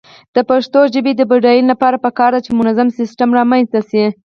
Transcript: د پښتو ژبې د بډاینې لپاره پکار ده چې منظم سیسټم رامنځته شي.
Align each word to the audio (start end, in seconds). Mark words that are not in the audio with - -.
د 0.35 0.37
پښتو 0.49 0.79
ژبې 0.93 1.11
د 1.15 1.21
بډاینې 1.29 1.69
لپاره 1.71 2.01
پکار 2.05 2.31
ده 2.35 2.39
چې 2.45 2.51
منظم 2.59 2.87
سیسټم 2.97 3.29
رامنځته 3.39 3.79
شي. 3.89 4.05